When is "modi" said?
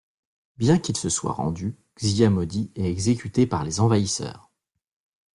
2.31-2.71